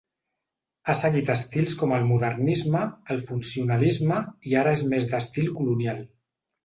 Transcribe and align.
Ha 0.85 0.95
seguit 1.01 1.27
estils 1.33 1.75
com 1.81 1.93
el 1.97 2.07
modernisme, 2.13 2.81
el 3.17 3.21
funcionalisme, 3.29 4.19
i 4.53 4.57
ara 4.63 4.75
és 4.79 4.85
més 4.95 5.11
d'estil 5.13 5.53
colonial. 5.61 6.03